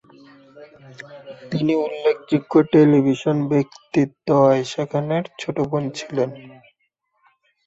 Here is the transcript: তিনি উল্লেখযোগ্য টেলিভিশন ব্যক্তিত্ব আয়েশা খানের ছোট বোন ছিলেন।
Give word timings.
তিনি 1.51 1.73
উল্লেখযোগ্য 1.85 2.53
টেলিভিশন 2.73 3.37
ব্যক্তিত্ব 3.51 4.27
আয়েশা 4.45 4.83
খানের 4.91 5.23
ছোট 5.39 5.57
বোন 5.69 5.83
ছিলেন। 5.97 6.29